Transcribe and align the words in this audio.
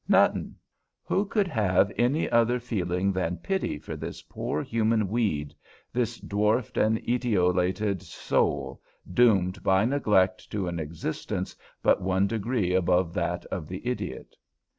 "Nothin'." 0.07 0.55
Who 1.03 1.25
could 1.25 1.47
have 1.47 1.91
any 1.95 2.27
other 2.27 2.59
feeling 2.59 3.11
than 3.11 3.37
pity 3.37 3.77
for 3.77 3.95
this 3.95 4.23
poor 4.23 4.63
human 4.63 5.07
weed, 5.09 5.53
this 5.93 6.19
dwarfed 6.19 6.75
and 6.75 6.97
etiolated 7.07 8.01
soul, 8.01 8.81
doomed 9.13 9.61
by 9.61 9.85
neglect 9.85 10.49
to 10.53 10.67
an 10.67 10.79
existence 10.79 11.55
but 11.83 12.01
one 12.01 12.25
degree 12.25 12.73
above 12.73 13.13
that 13.13 13.45
of 13.51 13.67
the 13.67 13.85
idiot? 13.87 14.35